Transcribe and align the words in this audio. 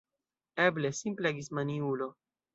Eble, 0.63 0.91
simple 1.01 1.31
agis 1.33 1.51
maniulo! 1.59 2.11